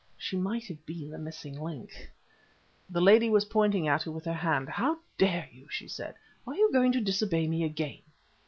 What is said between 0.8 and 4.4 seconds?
been the missing link. The lady was pointing at her with her